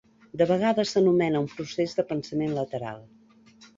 De 0.41 0.45
vegades 0.51 0.93
s'anomena 0.95 1.41
un 1.43 1.47
procés 1.57 1.93
de 1.99 2.07
pensament 2.13 2.57
lateral. 2.59 3.05